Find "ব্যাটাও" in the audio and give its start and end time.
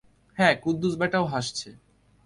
0.95-1.25